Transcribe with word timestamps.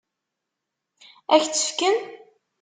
Ad 1.33 1.39
k-tt-fken? 1.43 1.97